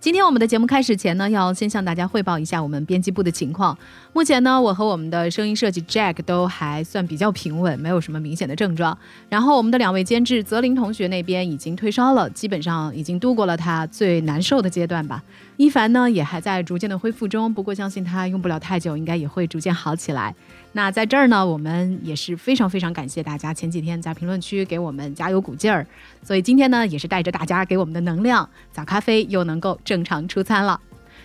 [0.00, 3.76] 今天我们的节目开始前呢，要先向大家汇报一下我们编辑部的情况。
[4.12, 8.96] 目前呢，我和我们的声音设计 Jack 都还算比较平稳，没有什么明显的症状。
[9.28, 15.20] 然后我们的两位监制泽林同学那边已经退烧了，基本上已经度过了他最难受的阶段吧。
[15.56, 20.32] 一凡呢也还在逐渐的恢复中，不过相信他用不了太久，应该也会逐渐好起来。
[20.72, 25.84] 那在这儿呢，我们也是非常非常感谢大家前几天在评论区给我们加油鼓劲儿，
[26.22, 30.78] 所以今天呢也是带着大家给我们的能量，早咖啡又能够正常出餐了。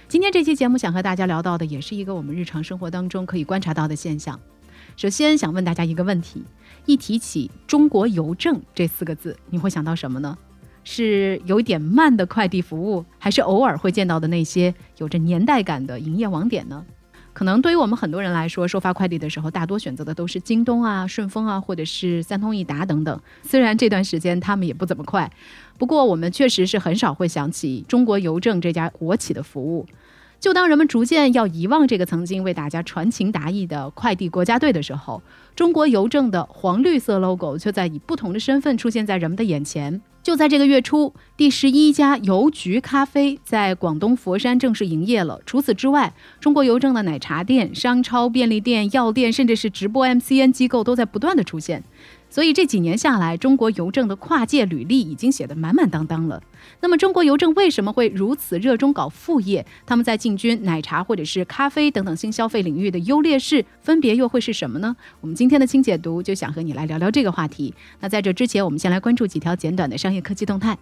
[0.08, 4.39] 今天这期节目想和大家聊到的，也是一个我们日常生活当中可以观察到的现象。
[4.95, 6.41] 首先想问大家一个问题：
[6.86, 10.38] 一提起中国邮政这四个字，你会想到什么呢？
[10.86, 16.86] 是有点慢的快递服务，还是偶尔会见到的那些有着年代感的营业网点呢？
[17.34, 23.20] 可能对于我们很多人来说，收发快递的时候，大多选择的都是京东啊、顺丰啊，或者是三通一达等等。
[23.42, 25.30] 虽然这段时间他们也不怎么快，
[25.80, 29.86] 不过我们确实是很少会想起中国邮政这家国企的服务。
[30.39, 35.23] 就当人们逐渐要遗忘这个曾经为大家传情达意的快递国家队的时候，
[35.56, 40.02] 中国邮政的黄绿色 logo 却在以不同的身份出现在人们的眼前。
[40.23, 45.41] 就在这个月初，第十一家邮局咖啡在广东佛山正式营业了。
[45.45, 51.83] 除此之外，中国邮政的奶茶店、商超、便利店、药店，甚至是直播 MCN 机构都在不断的出现。
[52.34, 56.42] 所以这几年下来，中国邮政的跨界履历已经写得满满当当了。
[56.80, 59.64] 那么，中国邮政为什么会如此热衷搞副业？
[59.86, 64.95] 他们在进军奶茶或者是咖啡等等新消费领域的优劣势，分别又会是什么呢？
[65.22, 67.72] 我们今天的轻解读就想和你来聊聊这个话题。
[68.00, 70.76] 那在这之前，我们先来关注几条简短的商业科技动态。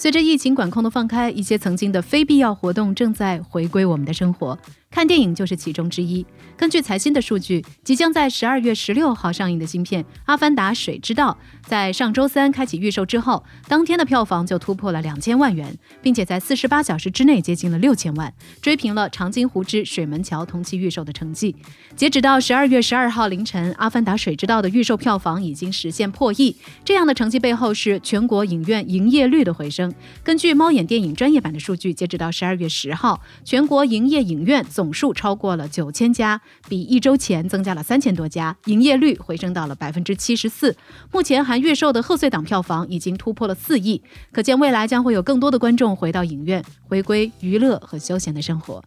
[0.00, 4.58] 随着疫情管控的放开，一些曾经的非必要活动正在回归我们的生活。
[4.92, 6.26] 看电影就是其中之一。
[6.56, 21.54] 根据财新的数据，即将在十二月十六号上映的新片《阿凡达：水之道》在上周三开启预售之后，当天的票房就突破了两千万元，并且在四十八小时之内接近了六千万，追平了《长津湖之水门桥》同期预售的成绩。
[21.94, 26.54] 截止到十二月十二号凌晨，《阿凡达：水之道》的预售票房已经实现破亿。
[26.84, 29.94] 这样的成绩背后是全国影院营业率的回升。
[30.24, 40.74] 根据猫眼电影专业版的数据，截止到十二月十号，全国营业影院总数超过了九千家，比一周前增加了三千多家，营业率回升到了百分之七十四。
[41.12, 44.00] 目前含预售的贺岁档票房已经突破了四亿，
[44.32, 48.82] 可见未来将会有更多的观众回到影院，回归娱乐和休闲的生活。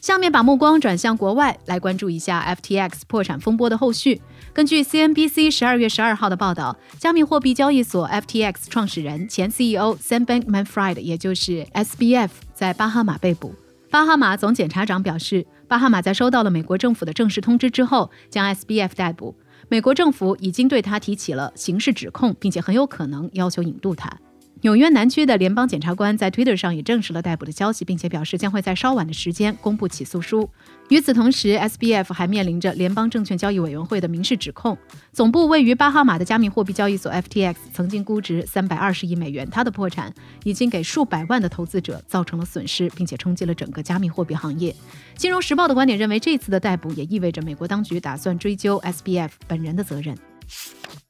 [0.00, 4.20] 下面把目光转向国外，来关注一下 FTX 破产风波的后续。
[4.52, 13.54] 根据 CNBC 十二月十二号的报道，加密货币交易所 FTX 创始人、前 CEO Sam Bankman-Fried，也就是 SBF，在巴哈马被捕。
[13.96, 19.34] 巴哈马总检察长表示，巴哈马在收到了美国政府的正式通知之后，将 SBF 逮捕。
[19.70, 24.14] 美国政府已经对他提起了刑事指控，并且很有可能要求引渡他。
[24.62, 30.48] 纽约南区的联邦检察官在 Twitter 上也证实了逮捕的消息，并且表示将会在稍晚的时间公布起诉书。
[30.88, 34.76] 与此同时，SBF 还面临着联邦证券交易委员会的民事指控。
[35.12, 40.12] 总部位于巴哈马的加密货币交易所 FTX 曾经估值三百二十亿美元，它的破产
[40.42, 44.74] 已经给数百万的投资者造成了损失，并且冲击了整个加密货币行业。
[45.16, 50.16] 金融时报的观点认为，这次的逮捕也意味着美国当局打算追究 SBF 本人的责任。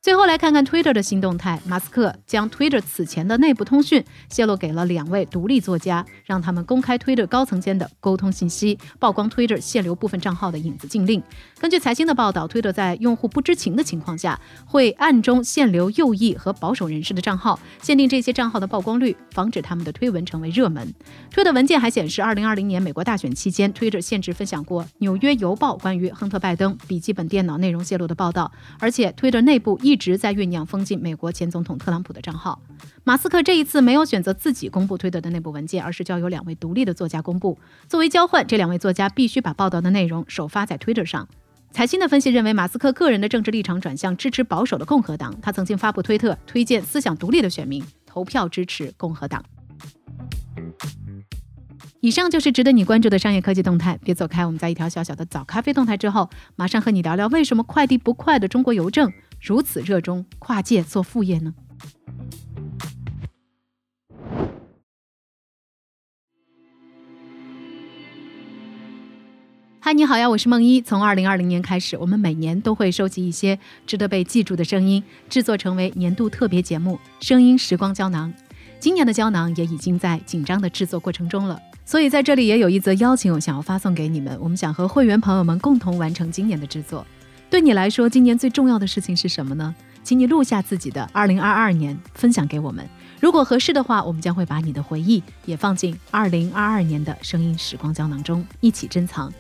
[0.07, 11.21] 最后来看看 Twitter 的新动态，马斯克将 Twitter 此前的内部通讯泄露给了两位独立作家，让他们公开 Twitter 高层间的沟通信息，曝光 Twitter 限流部分账号的影子禁令。
[11.59, 20.95] 根据财经的报道，Twitter 在用户不知情的情况下，会暗中限流右翼和保守人士的账号，限定这些账号的曝光率，防止他们的推文成为热门。
[21.35, 29.96] Twitter 文件还显示，2020年美国大选期间，Twitter 限制分享过《纽约邮报》关于亨特·拜登笔记本电脑内容泄露的报道，而且 Twitter 内部一。
[29.97, 32.61] 一直在酝酿封禁美国前总统特朗普的账号。
[33.03, 37.59] 马斯克这一次没有选择自己公布推特的内部文件，而是交由两位独立的作家公布。
[37.89, 41.27] 作为交换，这两位作家必须把报道的内容首发在推特上。
[41.71, 45.35] 财新的分析认为，马斯克个人的政治立场转向支持保守的共和党。
[45.41, 49.43] 他曾经发布推特，推荐思想独立的选民投票支持共和党。
[52.01, 54.45] 以上就是值得你关注的商业科技动态，别走开。
[54.45, 59.11] 我们在一条小小的早咖啡动态之后，马上和你聊聊为什么快递不快的中国邮政。
[59.41, 61.55] 如此热衷跨界做副业呢？
[69.79, 70.83] 嗨你好呀我是梦一。
[70.83, 73.57] 从二零二零年开始我们每年都会收集一些
[73.87, 78.35] 值得被记住的声音制作成为年度特别节目声音时光胶囊。
[78.81, 87.07] 今年的胶囊也已经在紧张的制作过程中了所以在这里也有一则邀请我想要发送给你们我们想和会员朋友们共同完成今年的制作。
[87.49, 89.75] 对你来说，今年最重要的事情是什么呢？
[90.03, 92.87] 请你录下自己的二零二二年，分享给我们。
[93.21, 99.33] 如果合适的话，我们将会把你的回忆也放进二零二二年的声音时光胶囊中，一起珍藏。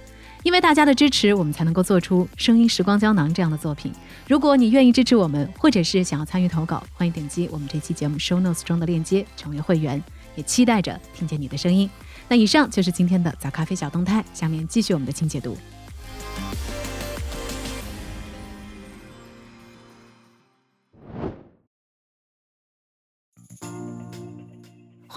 [0.42, 3.92] 因为大家的支持，我们才能够做出《声音时光胶囊》这样的作品。
[4.28, 10.02] 如果你愿意支持我们，或者是想要参与投稿，欢迎点击我们这期节目 show notes 中的链接成为会员。
[10.36, 11.88] 也期待着听见你的声音。
[12.28, 15.56] 那以上就是今天的早咖啡小动态，下面继续我们的清解读。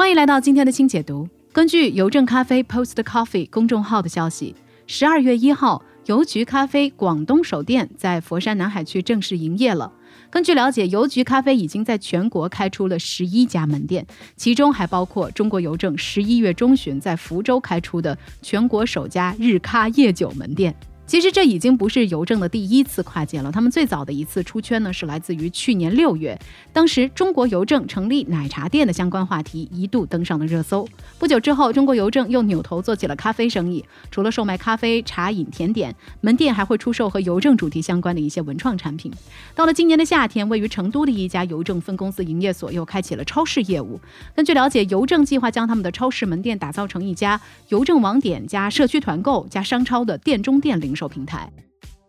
[0.10, 1.30] 欢迎来到今天的清解读。
[1.54, 4.56] 根据邮政咖啡 Post Coffee 公众号的消息。
[4.88, 9.94] 十二月一号，邮局咖啡广东首店在佛山南海区正式营业了。
[10.32, 14.04] 根据了解，邮局咖啡已经在全国开出了十一家门店，
[14.36, 20.76] 其中还包括中国邮政十一月中旬在福州开出的全国首家日咖夜酒门店。
[21.10, 23.52] 其实这已经不是邮政的第一次跨界了。
[23.52, 26.40] 他们最早的一次出圈呢，是来自于去年六月，
[26.72, 30.88] 当时中国邮政成立奶茶店的相关话题一度登上了热搜。
[31.18, 39.12] 不久之后，中国邮政又扭头做起了咖啡生意，除了售卖咖啡、茶饮、甜点，门店还会出售和邮政主题相关的一些文创产品。
[39.56, 44.00] 到了今年的夏天，位于成都的一家邮政分公司营业所又开启了超市业务。
[44.36, 51.50] 根据了解，邮政计划将他们的超市门店打造成一家邮政网点加社区团购加商超的店中店零售售平台。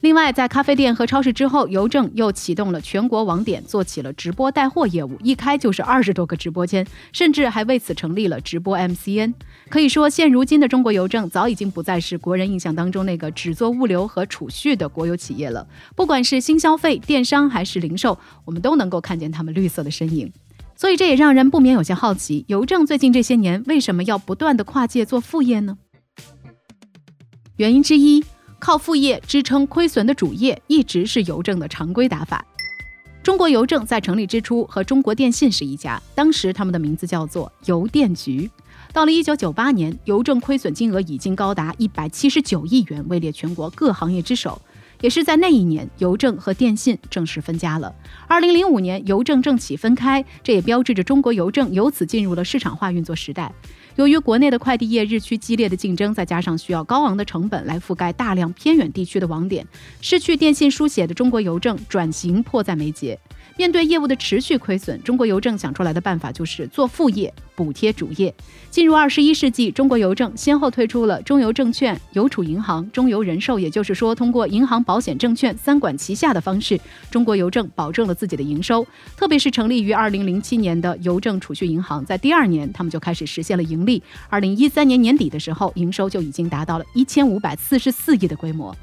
[0.01, 9.35] 另外，在咖啡店和超市之后，邮政又启动了全国网点，做起了直播带货业务，一开就是二十多个直播间，甚至还为此成立了直播 MCN。
[9.69, 15.67] 可以说，现如今的中国邮政早已经不再是国人印象当中那个只做物流和储蓄的国有企业了。
[15.95, 20.33] 不管是新消费、电商还是零售，我们都能够看见他们绿色的身影。
[20.77, 25.77] 所以，这也让人不免有些好奇：邮政最近这些年为什么要不断的跨界做副业呢？
[27.59, 28.25] 原因之一。
[28.61, 32.45] 靠副业支撑亏损的主业，一直是邮政的常规打法。
[33.23, 38.51] 中国邮政在成立之初和中国电信是一家，当时他们的名字叫做邮电局。
[38.93, 44.61] 到了一九九八年，邮政亏损金额已经高达一百七十九亿元，位列全国各行业之首。
[45.01, 47.91] 也是在那一年，邮政和电信正式分家了。
[48.29, 53.51] 二零零五年，邮政政企分开，这也标志着中国邮政由此进入了市场化运作时代。
[54.01, 59.67] 由于国内的快递业日趋激烈的竞争，再加上需要高昂的成本来覆盖大量偏远地区的网点，
[60.01, 63.19] 失去电信书写的中国邮政转型迫在眉睫。
[63.61, 68.35] 面对业务的持续亏损，中国邮政想出来的办法就是做副业补贴主业。
[68.71, 76.81] 进入二十一世纪，中国邮政先后推出了中邮证券、邮储银行、中邮人寿，也就是说，通过银行、保险、证券三管齐下的方式，
[77.11, 78.83] 中国邮政保证了自己的营收。
[79.15, 84.03] 特别是成立于二零零七年的邮政储蓄银行，在第二年他们就开始实现了盈利。
[84.31, 88.75] 二零一三年年底的时候，营收就已经达到了一千五百四十四亿的规模。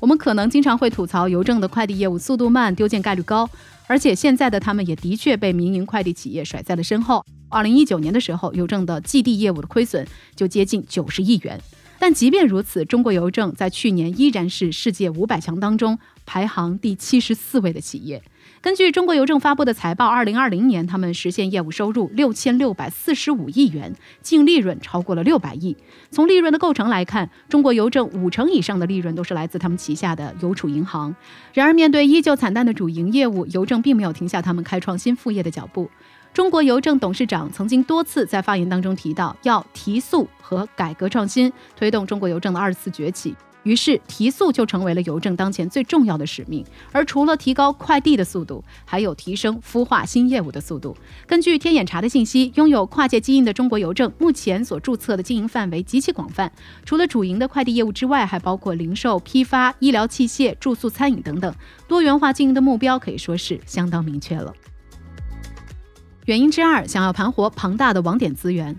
[0.00, 3.48] 我们可能经常会吐槽邮政的快递业务速度慢，丢件概率高。
[3.86, 7.24] 而且现在的他们也的确被民营快递企业甩在了身后。
[7.48, 11.60] 二零一九年的时候，邮政的寄递业务的亏损就接近九十亿元。
[11.98, 18.22] 但即便如此，中国邮政在去年依然是世界五百强当中排行第七十四位的企业。
[18.60, 25.76] 根据中国邮政发布的财报，二零二零年他们实现业务收入六千六百四十五亿元，净利润超过了六百亿。
[26.10, 31.14] 从利润的构成来看，中国邮政五成以上的利润都是来自他们旗下的邮储银行。
[31.52, 35.88] 然而，面对依旧惨淡的主营业务，邮政并没有停下他们开创新副业的脚步。
[36.36, 43.34] 中国邮政董事长曾经多次在发言当中提到，要提速和改革创新，推动中国邮政的二次崛起。
[43.62, 46.62] 于是，提速就成为了邮政当前最重要的使命。
[46.92, 50.94] 而除了提高快递的速度，还有提升孵化新业务的速度。
[51.26, 56.52] 根据天眼查的信息，拥有跨界基因的中国邮政目前所注册的经营范围极其广泛，
[56.84, 61.54] 除了主营的快递业务之外，还包括零售、批发、医疗器械、住宿、餐饮等等。
[61.88, 64.52] 多元化经营的目标可以说是相当明确了。
[66.26, 68.74] 原因之二，想要盘活庞大的网点资源。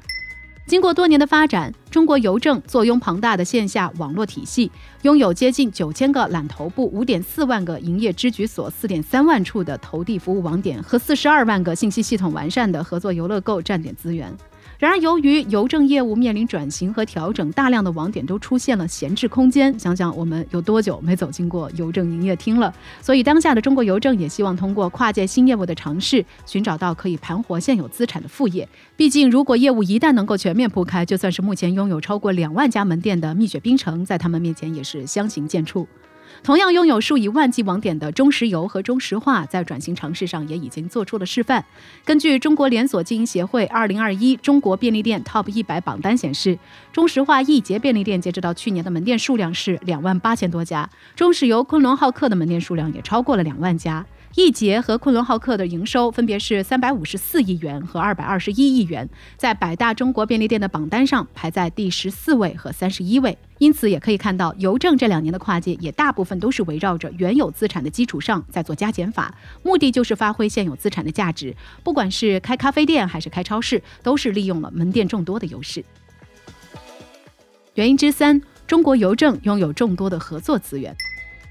[0.66, 4.70] 经过多年的发展，中国邮政坐拥庞大的线下网络体系，
[5.04, 14.30] 拥有接近九千个揽投部、五点四万个营业支局所、四点三万处的投递服务网点和四十二万个信息系统完善的合作游乐购站点资源。
[14.80, 19.78] 然而，由于邮政业务面临转型和调整，大量的网点都出现了闲置空间。
[19.80, 22.72] 想想我们有多久没走进过邮政营业厅了？
[23.02, 28.70] 所以，当下的中国邮政也希望通过跨界新业务的尝试，寻找到可以盘活现有资产的副业。
[28.96, 35.88] 毕竟，如果业务一旦能够全面铺开，就算是目前拥有超过两万家门店的蜜雪冰城，在他们面前也是相形见绌。
[36.44, 41.64] 同样拥有数以万计网点的中石油和中石化，在转型尝试上也已经做出了示范。
[42.06, 46.58] 根据中国连锁经营协会二零二一中国便利店 TOP 一百榜单显示，
[46.92, 54.06] 中石化易捷便利店截止到去年的门店数量是两万八千多家，中石油昆仑好客的门店数量也超过了两万家。
[54.38, 63.36] 易捷和昆仑浩克的营收分别是三百五十四亿元和二百二十一亿元，在百大中国便利店的榜单上排在第十四位和三十一位。
[63.58, 71.56] 因此，也可以看到邮政这两年的跨界也大部分都是围绕着原有资产的基础上在做加减法，目的就是发挥现有资产的价值。
[71.84, 75.84] 不管是开咖啡店还是开超市，都是利用了门店众多的优势。
[77.74, 80.96] 原因之三，中国邮政拥有众多的合作资源。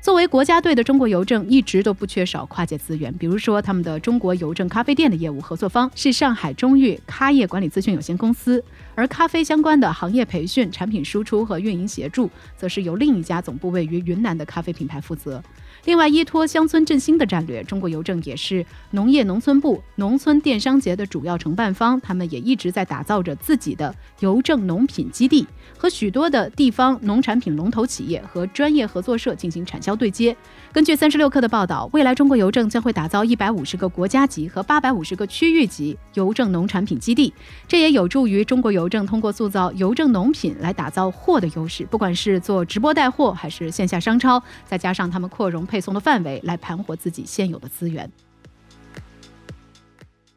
[0.06, 8.62] 作为国家队的中国邮政一直都不缺少跨界资源，比如说他们的中国邮政咖啡店的业务合作方是上海中裕咖业管理咨询有限公司，
[8.96, 15.40] 而咖啡相关的行业培训、产品输出和运营协助，则是由另一家总部位于云南的咖啡品牌负责。
[15.84, 22.00] 另外，依托乡村振兴的战略，中国邮政也是农业农村部农村电商节的主要承办方。
[22.00, 25.46] 他们也一直在打造着自己的邮政农品基地，
[25.78, 30.34] 和许多的地方农产品龙头企业和专业合作社进行产销对接。
[30.72, 37.32] 根据三十六氪的报道，未来中国邮政将会打造一百五十个国家级和八百五十个区域级邮政农产品基地，
[37.68, 41.84] 这也有助于中国邮邮政通过塑造邮政农品来打造货的优势。
[41.86, 45.66] 不管是做直播带货，还是线下商超，再加上他们扩容。
[45.66, 48.08] 配送的范围来盘活自己现有的资源。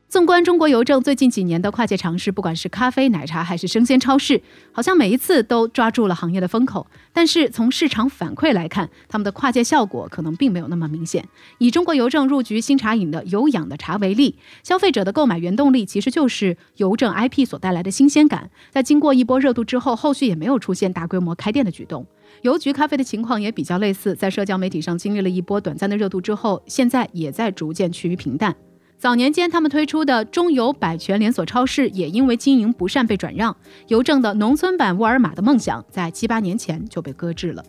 [0.10, 6.88] 纵观中国邮政最近几年的跨界尝试，不管是咖啡、奶茶还是生鲜超市，好像每一次都抓住了行业的风口。
[7.13, 11.24] 但是从市场反馈来看，他们的跨界效果可能并没有那么明显。
[11.60, 18.50] 以中国邮政入局新茶饮的有氧的茶为例，消费者的购买原动力其实就是邮政 IP 所带来的新鲜感。
[18.72, 22.04] 在经过一波热度之后，后续也没有出现大规模开店的举动。
[22.42, 28.56] 邮局咖啡的情况也比较类似，在社交媒体上经历了一波短暂的热度之后，现在也在逐渐趋于平淡。
[29.00, 33.56] 早年间，他们推出的中邮百全连锁超市也因为经营不善被转让。
[33.88, 37.63] 邮政的农村版沃尔玛的梦想，在七八年前就被搁置了。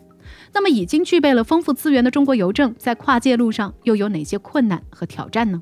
[0.53, 5.61] 那么，已经具备了丰富资源的中国邮政，在跨界路上又有哪些困难和挑战呢？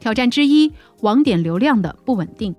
[0.00, 2.52] 挑战之一，网点流量的不稳定。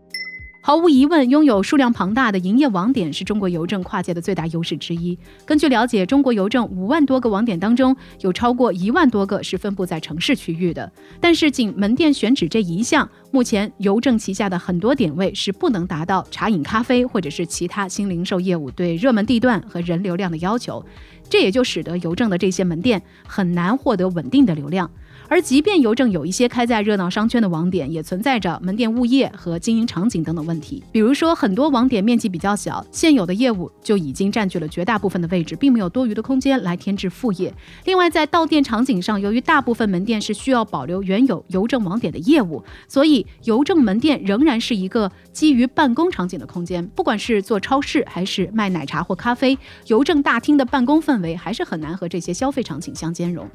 [0.64, 5.18] 毫无疑问，拥有数量庞大的营业网点是中国邮政跨界的最大优势之一。
[5.44, 10.92] 根据了解，中国邮政五万多个网点当中，有超过一万多个是分布在城市区域的。
[11.20, 20.86] 但是，仅门店选址这一项，目前邮政旗下的很多点位是不能达到茶饮、咖啡或者是其他新零售业务对热门地段和人流量的要求。
[21.28, 24.92] 这也就使得邮政的这些门店很难获得稳定的流量。
[25.32, 30.84] 而即便邮政有一些开在热闹商圈的网点，也存在着门店物业和经营场景等等问题。
[30.92, 37.54] 比如说，很多网点面积比较小，现有的业务就已经占据了绝大部分的位置，并没有多余的空间来添置副业。
[37.86, 46.86] 另外，在到店场景上，由于大部分门店是需要保留原有邮政网点的业务，所以邮政门店仍然是一个基于办公场景的空间。
[46.88, 49.58] 不管是做超市还是卖奶茶或咖啡，
[49.88, 53.50] 邮政大厅的办公氛围还是很难和这些消费场景相兼容。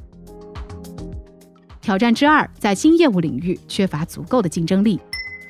[1.86, 4.98] 挑战之二，在新业务领域缺乏足够的竞争力。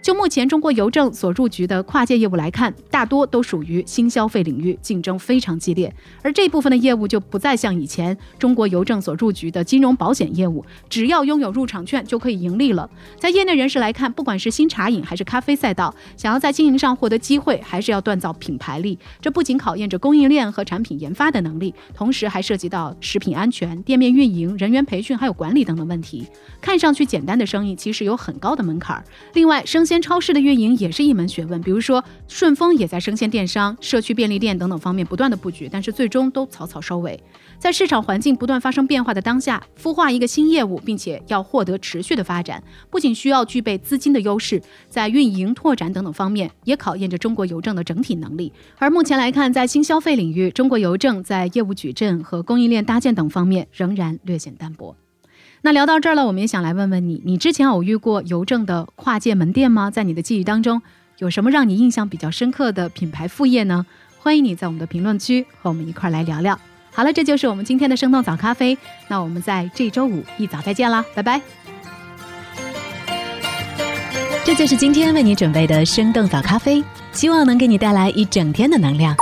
[0.06, 5.92] 就目前中国邮政所入局的跨界业务来看，大多都属于新消费领域，竞争非常激烈。
[6.22, 12.88] 而这部分的业务就不再像以前中国邮政所入局的金融保险业务，只要拥有入场券就可以盈利了。
[13.18, 18.96] 在业内人士来看，不管是新茶饮还是咖啡赛道，想要在经营上获得机会，还是要锻造品牌力。
[19.20, 26.24] 这不仅考验着供应链和产品研发的能力，同时还涉及到食品安全、店面运营、人员培训还有管理等等问题。
[26.60, 29.04] 看上去简单的生意，其实有很高的门槛儿。
[29.32, 37.18] 另外，生鲜超市的运营也是一门学问，比如说顺丰也在生鲜电商、社区便利店等等方面不断的布局，但是最终都草草收尾。
[37.58, 48.52] 在市场环境不断发生变化的当下，孵化一个新业务，并且要获得持续的发展，不仅需要具备资金的优势，在运营拓展等等方面，也考验着中国邮政的整体能力。
[48.78, 54.94] 而目前来看，在新消费领域，中国邮政在业务矩阵和供应链搭建等方面仍然略显单薄。
[55.66, 59.90] 那聊到这儿了，我们也想来问问你，你之前偶遇过邮政的跨界门店吗？
[59.90, 60.80] 在你的记忆当中，
[61.18, 63.84] 有什么让你印象比较深刻的品牌副业呢？
[64.20, 66.56] 欢迎你在我们的评论区和我们一块儿来聊聊。
[66.92, 68.78] 好了，这就是我们今天的生动早咖啡。
[69.08, 71.40] 那我们在这周五一早再见啦，拜拜。
[74.44, 76.80] 这就是今天为你准备的生动早咖啡，
[77.10, 79.16] 希望能给你带来一整天的能量。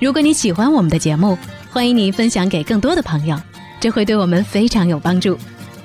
[0.00, 1.36] 如果你喜欢我们的节目，
[1.70, 3.38] 欢迎你分享给更多的朋友，
[3.78, 5.36] 这会对我们非常有帮助。